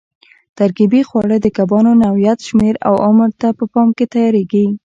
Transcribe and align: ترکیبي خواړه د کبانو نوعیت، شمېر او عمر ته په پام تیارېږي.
ترکیبي 0.57 1.01
خواړه 1.09 1.37
د 1.41 1.47
کبانو 1.57 1.91
نوعیت، 2.03 2.39
شمېر 2.47 2.75
او 2.87 2.93
عمر 3.07 3.29
ته 3.41 3.47
په 3.57 3.65
پام 3.73 3.87
تیارېږي. 4.13 4.65